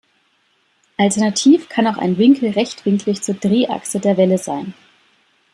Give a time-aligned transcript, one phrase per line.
[0.97, 4.73] Alternativ kann auch ein Winkel rechtwinklig zur Drehachse der Welle sein.